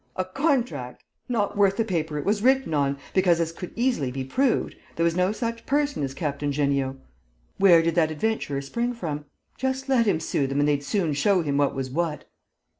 [0.15, 1.03] A contract?
[1.29, 5.03] Not worth the paper it was written on, because, as could easily be proved, there
[5.03, 6.95] was no such person as Captain Jeanniot.
[7.59, 9.25] Where did that adventurer spring from?
[9.59, 12.25] Just let him sue them and they'd soon show him what was what!"